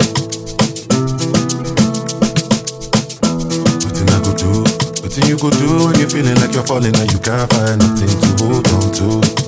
Nothing 3.84 4.10
I 4.10 4.20
go 4.24 4.34
do, 4.36 4.64
nothing 5.04 5.26
you 5.28 5.38
go 5.38 5.50
do 5.52 5.86
when 5.86 6.00
you're 6.00 6.10
feeling 6.10 6.36
like 6.36 6.54
you're 6.54 6.66
falling 6.66 6.96
and 6.96 7.12
you 7.12 7.20
can't 7.20 7.52
find 7.54 7.80
nothing 7.80 8.10
to 8.10 8.44
hold 8.44 8.68
on 8.68 8.92
to. 8.94 9.45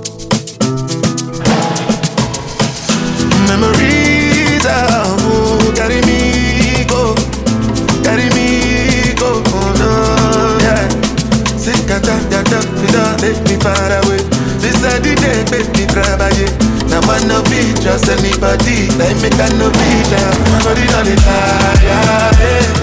Trust 17.87 18.09
anybody. 18.09 18.87
Like 18.99 19.15
me 19.23 19.29
can 19.29 19.57
no 19.57 19.71
fit 19.71 20.11
now. 20.11 20.63
Body 20.63 20.85
on 20.97 21.05
the 21.05 21.15
fire, 21.23 22.31
eh. 22.43 22.76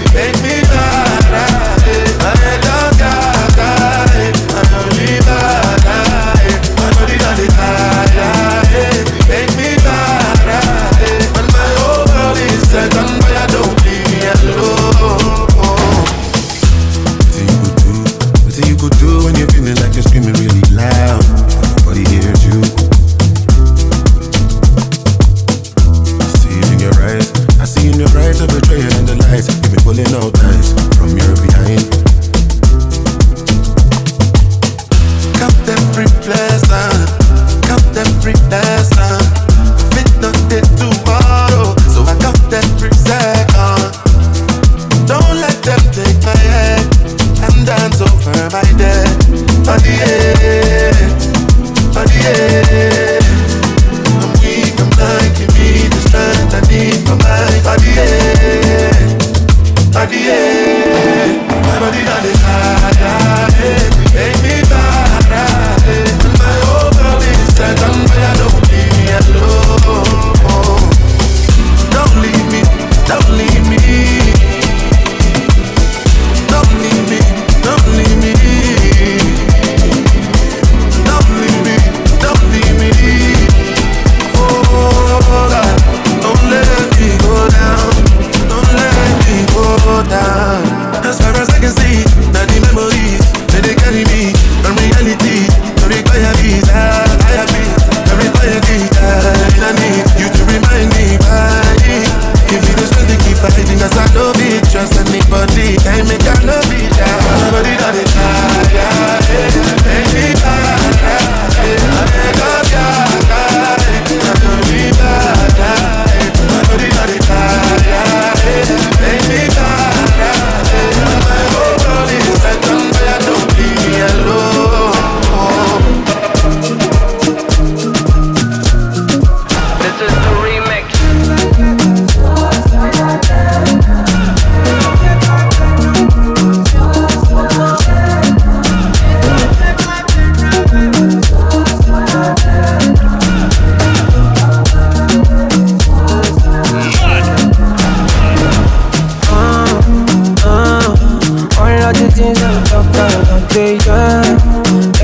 all 151.85 151.92
the 151.92 152.11
things 152.11 152.40
I 152.40 152.64
talk 152.64 152.87
about 152.88 153.53
day, 153.53 153.77
yeah, 153.85 154.25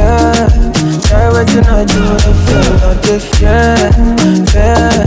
yeah. 0.01 0.49
Try 1.05 1.29
what 1.29 1.47
you 1.53 1.61
not 1.61 1.85
don't 1.93 2.37
feel 2.45 2.73
not 2.81 3.03
this, 3.05 3.29
yeah, 3.41 3.93
yeah. 4.55 5.05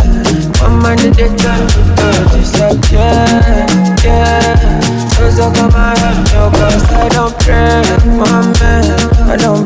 One 0.62 0.78
mind 0.84 1.00
the 1.00 1.10
day 1.10 1.34
time 1.36 1.66
to 1.74 1.82
go 1.98 2.08
this 2.30 2.54
yeah, 2.92 3.66
yeah. 4.04 4.82
So 5.34 5.52
come 5.52 5.74
out, 5.74 5.98
cause 6.54 6.86
I 6.94 7.10
don't 7.10 7.34
pray, 7.40 7.82
my 8.22 8.54
man, 8.60 8.86
I 9.28 9.36
don't 9.36 9.66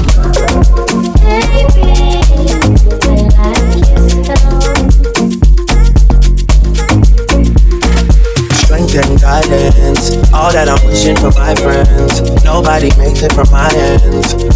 Strength 8.61 8.95
and 8.95 9.21
guidance, 9.21 10.31
all 10.33 10.51
that 10.51 10.67
I'm 10.67 10.87
wishing 10.87 11.15
for 11.17 11.31
my 11.31 11.55
friends. 11.55 12.21
Nobody 12.43 12.89
makes 12.97 13.21
it 13.21 13.33
from 13.33 13.49
my 13.51 13.69
ends. 13.75 14.50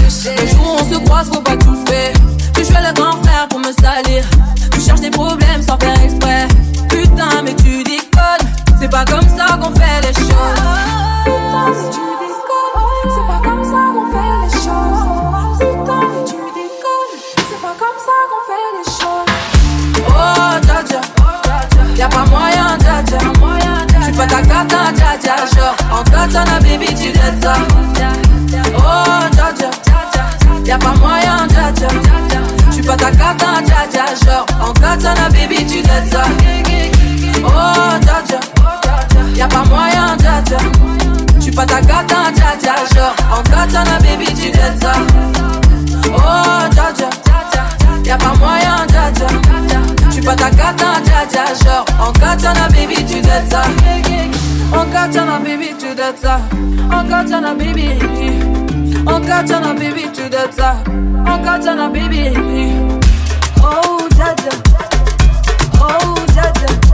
Le 0.00 0.46
jour 0.46 0.66
où 0.66 0.82
on 0.82 0.92
se 0.92 0.98
croise, 1.04 1.28
faut 1.32 1.40
pas 1.40 1.56
tout 1.56 1.76
faire. 1.86 2.12
Tu 2.54 2.64
jouais 2.64 2.82
le 2.86 2.92
grand 2.94 3.22
frère 3.22 3.46
pour 3.48 3.60
me 3.60 3.72
salir. 3.72 4.24
Tu 4.72 4.80
cherches 4.80 5.00
des 5.00 5.10
problèmes 5.10 5.62
sans 5.62 5.78
faire 5.78 6.00
exprès. 6.02 6.48
Putain, 6.88 7.42
mais 7.44 7.54
tu 7.54 7.82
déconnes. 7.82 8.46
C'est 8.80 8.90
pas 8.90 9.04
comme 9.04 9.28
ça 9.36 9.56
qu'on 9.56 9.74
fait 9.74 10.00
les 10.02 10.14
choses. 10.14 10.62
Putain, 11.24 11.66
si 11.74 11.90
tu 11.90 12.04
déconnes, 12.22 13.10
c'est 13.14 13.26
pas 13.26 13.40
comme 13.42 13.64
ça 13.64 13.80
qu'on 13.94 14.06
fait 14.12 14.32
les 14.42 14.52
choses. 14.52 15.58
Putain, 15.58 16.00
mais 16.12 16.24
tu 16.24 16.36
déconnes, 16.54 17.14
c'est 17.48 17.60
pas 17.60 17.74
comme 17.78 17.98
ça 18.06 18.16
qu'on 18.30 18.42
fait 18.48 18.68
les 18.76 18.86
choses. 18.90 19.28
Oh, 20.08 20.54
dja, 20.62 21.00
y'a 21.96 22.08
pas 22.08 22.24
moyen, 22.26 22.78
dja. 22.78 23.18
J'suis 24.00 24.12
pas 24.12 24.26
ta 24.26 24.42
cata, 24.42 24.80
dja. 24.94 25.36
Genre, 25.56 25.76
en 25.92 26.04
katana, 26.04 26.60
baby, 26.60 26.94
tu 26.94 27.12
dettes 27.12 27.42
ça. 27.42 27.54
J'suis 33.08 33.16
pas 33.16 33.24
ta 33.24 33.34
cata, 33.34 33.62
dja 33.64 33.86
dja. 33.90 34.04
Genre, 34.24 34.46
en 34.60 34.72
katana, 34.72 35.28
baby, 35.30 35.64
tu 35.64 35.80
dettes 35.80 36.12
ça. 36.12 36.22
Oh, 37.42 37.48
dja, 38.02 38.38
y'a 39.34 39.48
pas 39.48 39.64
moyen, 39.64 40.16
dja. 40.18 40.56
J'suis 41.40 41.52
pas 41.52 41.64
ta 41.64 41.80
cata, 41.80 42.30
dja 42.34 42.56
dja. 42.60 42.74
Genre, 42.94 43.14
en 43.32 43.42
katana, 43.44 43.98
baby, 44.00 44.26
tu 44.34 44.50
dettes 44.50 44.82
ça. 44.82 44.92
Oh, 46.14 46.68
dja, 46.70 47.08
y'a 48.04 48.16
pas 48.16 48.34
moyen, 48.38 48.86
dja. 48.88 49.26
J'suis 50.10 50.22
pas 50.22 50.36
ta 50.36 50.50
cata, 50.50 51.00
dja 51.04 51.24
dja. 51.30 51.44
Genre, 51.64 51.84
en 52.00 52.12
katana, 52.12 52.68
baby, 52.68 53.04
tu 53.06 53.20
dettes 53.22 53.50
ça. 53.50 53.62
En 54.72 54.84
katana, 54.92 55.38
baby, 55.38 55.74
tu 55.78 55.94
dettes 55.94 56.20
ça. 56.20 56.40
En 56.92 57.08
katana, 57.08 57.54
baby. 57.54 57.88
En 59.06 59.20
katana, 59.20 59.72
baby, 59.72 60.10
tu 60.12 60.28
dettes 60.28 60.54
ça. 60.54 60.76
En 61.26 61.38
katana, 61.42 61.88
baby. 61.88 62.97
oh, 63.70 64.08
Jaja, 64.16 64.50
oh, 65.80 66.14
Jaja. 66.34 66.87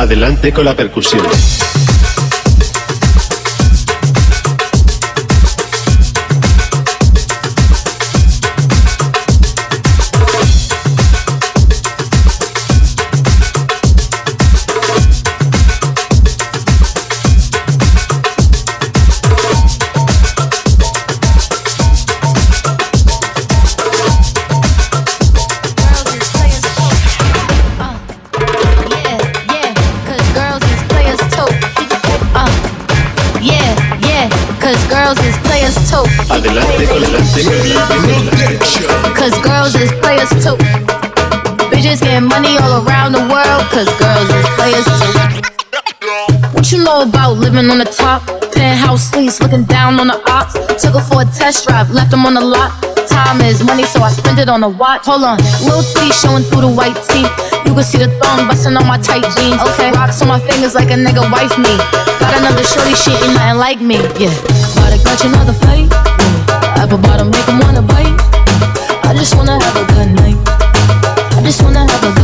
Adelante 0.00 0.50
con 0.50 0.64
la 0.64 0.74
percusión. 0.74 1.20
Living 47.50 47.70
on 47.70 47.78
the 47.78 47.84
top? 47.84 48.22
Penthouse 48.54 49.10
suites, 49.10 49.40
looking 49.40 49.64
down 49.64 49.98
on 49.98 50.06
the 50.06 50.18
ops. 50.30 50.54
Took 50.78 50.94
her 50.94 51.02
for 51.02 51.22
a 51.22 51.26
test 51.34 51.66
drive, 51.66 51.90
left 51.90 52.10
them 52.10 52.24
on 52.26 52.34
the 52.34 52.40
lot. 52.40 52.70
Time 53.08 53.40
is 53.42 53.62
money, 53.64 53.82
so 53.84 54.00
I 54.02 54.10
spend 54.10 54.38
it 54.38 54.48
on 54.48 54.62
a 54.62 54.68
watch. 54.68 55.06
Hold 55.06 55.24
on, 55.24 55.38
little 55.66 55.82
T 55.82 56.12
showing 56.12 56.44
through 56.44 56.62
the 56.62 56.70
white 56.70 56.94
tee. 57.10 57.26
You 57.66 57.74
can 57.74 57.82
see 57.82 57.98
the 57.98 58.10
thong 58.22 58.46
busting 58.46 58.76
on 58.76 58.86
my 58.86 58.98
tight 58.98 59.26
jeans. 59.34 59.58
Okay, 59.74 59.90
rocks 59.92 60.22
on 60.22 60.28
my 60.28 60.38
fingers 60.38 60.74
like 60.74 60.90
a 60.90 60.98
nigga 60.98 61.26
wife 61.32 61.54
me. 61.58 61.74
Got 62.22 62.38
another 62.38 62.62
shorty, 62.62 62.94
shit 62.94 63.18
ain't 63.18 63.34
nothing 63.34 63.58
like 63.58 63.80
me. 63.80 63.98
Yeah, 64.20 64.34
about 64.78 64.94
to 64.94 64.98
catch 65.02 65.24
another 65.26 65.56
fight. 65.64 65.90
Yeah. 65.90 66.82
Apple 66.82 66.98
bottom 66.98 67.30
make 67.30 67.48
'em 67.48 67.58
wanna 67.58 67.82
bite. 67.82 68.14
I 69.02 69.14
just 69.14 69.34
wanna 69.34 69.58
have 69.58 69.76
a 69.76 69.84
good 69.94 70.10
night. 70.22 70.38
I 71.34 71.42
just 71.42 71.62
wanna 71.62 71.82
have 71.82 72.04
a 72.04 72.19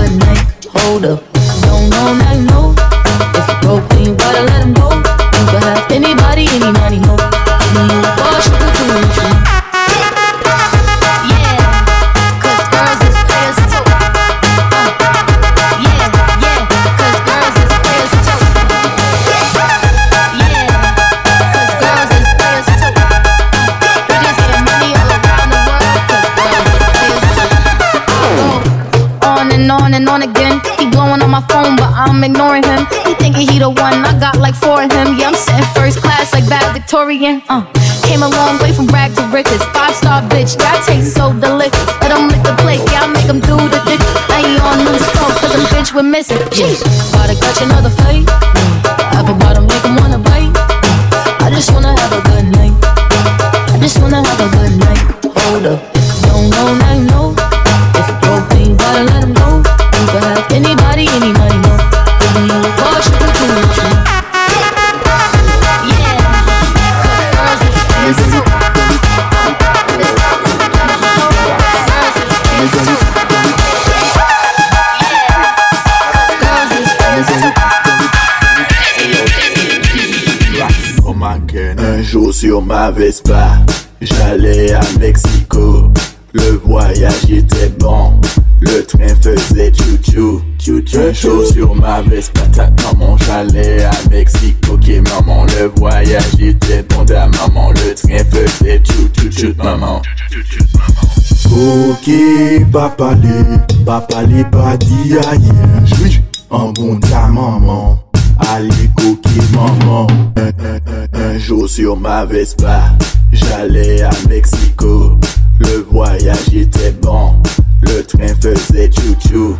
I'm 32.16 32.24
ignoring 32.24 32.64
him. 32.64 32.88
He 33.04 33.12
thinking 33.20 33.46
he 33.46 33.58
the 33.58 33.68
one, 33.68 34.00
I 34.00 34.18
got 34.18 34.38
like 34.38 34.54
four 34.54 34.80
of 34.80 34.90
him. 34.90 35.20
Yeah, 35.20 35.28
I'm 35.28 35.34
sitting 35.34 35.68
first 35.76 36.00
class 36.00 36.32
like 36.32 36.44
valedictorian. 36.44 37.42
Uh, 37.46 37.68
came 38.08 38.22
a 38.22 38.28
long 38.28 38.56
way 38.62 38.72
from 38.72 38.86
rag 38.86 39.14
to 39.16 39.22
riches. 39.28 39.60
Five 39.76 39.94
star 39.94 40.22
bitch, 40.22 40.56
that 40.56 40.80
tastes 40.88 41.12
so 41.12 41.36
delicious. 41.36 41.76
Let 42.00 42.16
him 42.16 42.32
lick 42.32 42.40
the 42.40 42.56
plate, 42.64 42.80
yeah, 42.88 43.04
I 43.04 43.12
make 43.12 43.28
him 43.28 43.40
do 43.44 43.60
the 43.68 43.80
dick. 43.84 44.00
Now 44.32 44.40
he 44.40 44.56
on 44.64 44.80
throat, 45.12 45.36
cause 45.44 45.52
I'm 45.52 45.68
bitch 45.68 45.92
with 45.92 46.06
missing. 46.06 46.40
Yeah, 46.56 46.72
gotta 47.12 47.36
catch 47.36 47.60
another 47.60 47.90
fight. 47.90 48.35
Sur 82.36 82.60
ma 82.60 82.90
Vespa, 82.90 83.64
j'allais 84.02 84.70
à 84.74 84.82
Mexico. 85.00 85.90
Le 86.34 86.60
voyage 86.62 87.30
était 87.30 87.70
bon, 87.78 88.20
le 88.60 88.84
train 88.84 89.08
faisait 89.22 89.72
chou-chou. 89.72 90.42
chou-chou. 90.62 91.12
Jour 91.14 91.46
sur 91.46 91.74
ma 91.74 92.02
Vespa, 92.02 92.42
ta 92.52 92.70
maman, 92.84 93.16
j'allais 93.16 93.84
à 93.84 93.92
Mexico. 94.10 94.74
Ok, 94.74 94.86
maman, 95.10 95.46
le 95.58 95.72
voyage 95.78 96.38
était 96.38 96.82
bon, 96.82 97.06
ta 97.06 97.26
maman, 97.26 97.70
le 97.70 97.94
train 97.94 98.22
faisait 98.30 98.82
chou-chou, 98.84 99.54
maman. 99.56 100.02
Ok, 101.46 102.10
papa 102.70 103.14
les, 103.14 103.82
papa 103.86 104.24
les 104.24 104.44
pas 104.44 104.76
dit. 104.76 105.14
J'suis 105.86 106.20
un 106.50 106.70
bon 106.72 107.00
ta 107.00 107.28
maman. 107.28 108.05
Maman. 109.52 110.06
Un, 111.14 111.38
jour 111.38 111.68
sur 111.68 111.96
ma 111.96 112.24
Vespa, 112.24 112.92
j'allais 113.32 114.02
à 114.02 114.10
Mexico. 114.28 115.18
Le 115.58 115.86
voyage 115.90 116.52
était 116.54 116.92
bon, 117.02 117.34
le 117.82 118.02
train 118.02 118.34
faisait 118.40 118.90
chou-chou. 118.92 119.56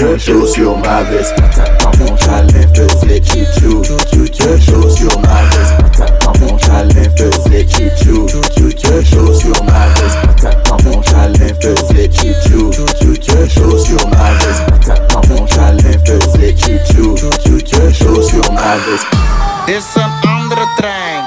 Un 0.00 0.18
jour 0.18 0.48
sur 0.48 0.76
ma 0.78 1.02
Vespa, 1.04 1.42
maman, 1.84 2.16
j'allais 2.16 2.66
faisait 2.74 3.22
chou-chou. 3.22 3.82
Un 4.48 4.56
jour 4.58 4.90
sur 4.90 5.20
ma 5.20 5.42
Vespa, 5.50 6.06
maman, 6.24 6.58
j'allais 6.58 7.10
faisait 7.16 7.66
chou-chou. 7.68 8.26
Un 8.88 9.00
jour 9.02 9.34
sur 9.34 9.64
ma 9.64 9.88
Vespa, 9.94 10.50
maman, 10.70 11.02
j'allais 11.02 11.54
faisait 11.60 12.10
chou-chou. 12.12 12.70
Un 13.38 13.48
jour 13.48 13.78
sur 13.78 14.05
Vespa. 18.96 19.16
Is 19.66 19.94
een 19.94 20.28
andere 20.28 20.66
trein. 20.76 21.24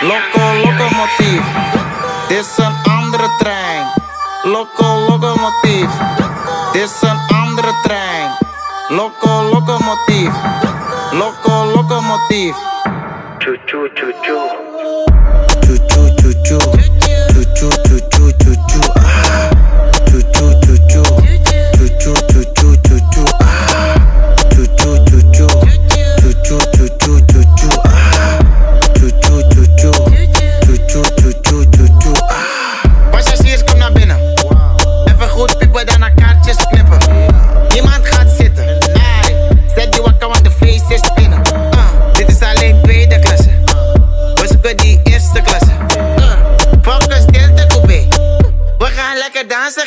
Loco, 0.00 0.54
locomotief. 0.64 1.44
Is 2.28 2.56
een 2.56 2.74
andere 2.98 3.28
trein. 3.38 3.86
Loco, 4.42 4.98
locomotief. 5.08 5.90
Is 6.72 7.02
een 7.02 7.18
andere 7.36 7.72
trein. 7.82 8.30
Loco, 8.88 9.42
locomotief. 9.42 10.32
Loco, 11.12 11.64
locomotief. 11.64 12.56
Choo 13.38 13.56
choo 13.66 13.88
choo. 13.94 14.12
Choo 14.22 14.63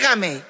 Hágame. 0.07 0.41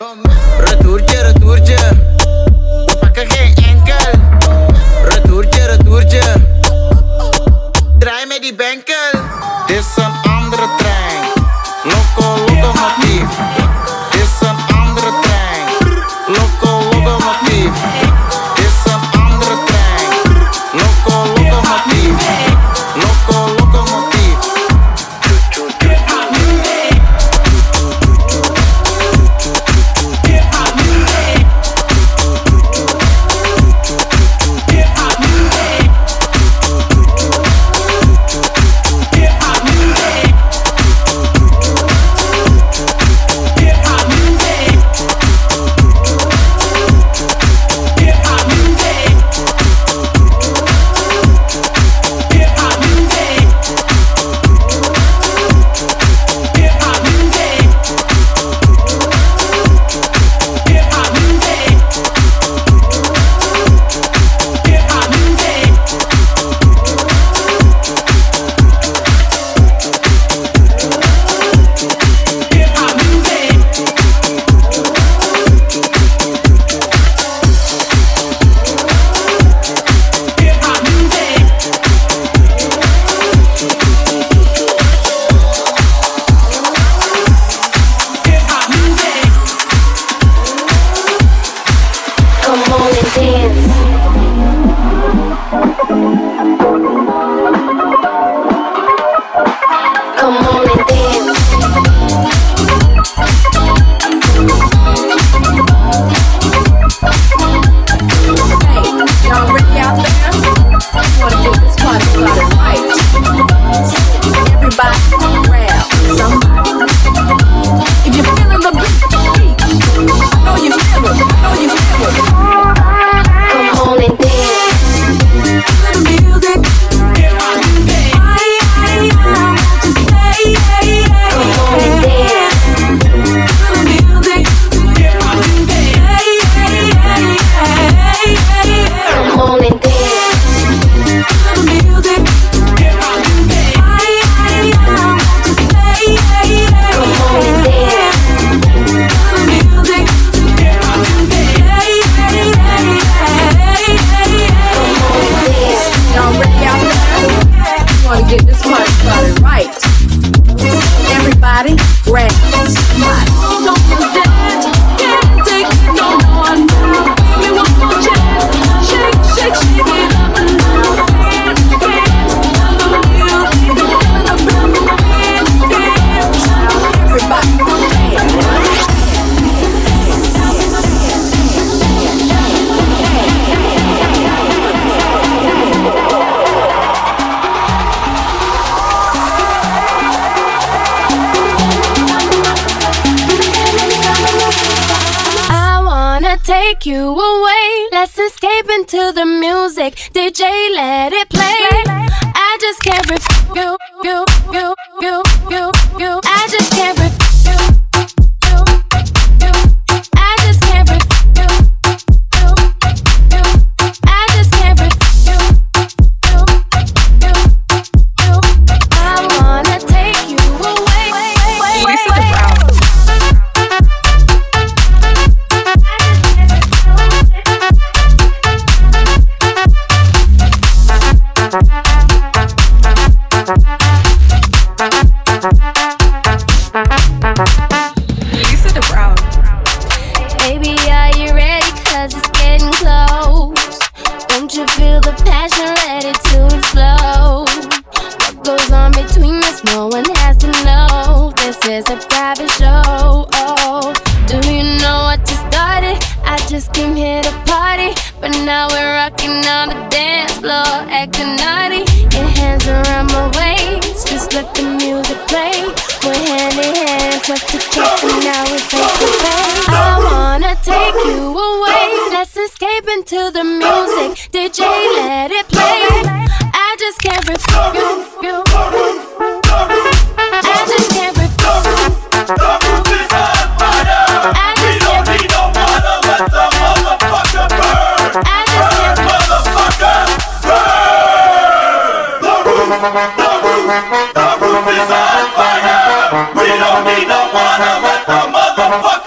motherfucker. 298.58 299.07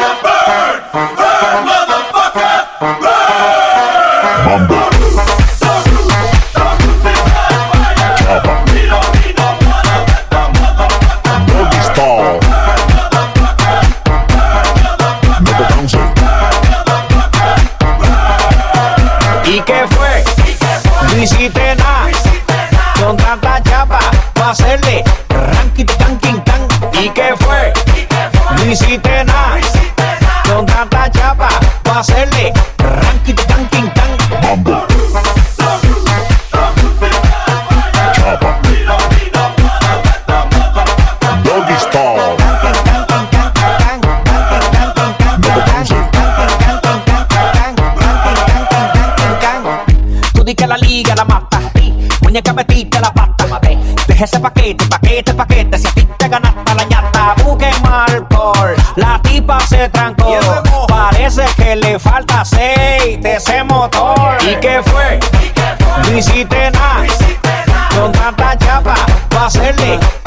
Hacerle 69.51 70.20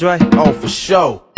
Dre? 0.00 0.16
Oh, 0.32 0.50
for 0.54 0.66
sure. 0.66 1.29